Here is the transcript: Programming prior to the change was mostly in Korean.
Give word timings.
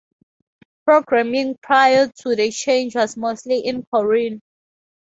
Programming 0.83 1.57
prior 1.61 2.07
to 2.07 2.35
the 2.35 2.49
change 2.49 2.95
was 2.95 3.15
mostly 3.15 3.59
in 3.59 3.85
Korean. 3.85 4.41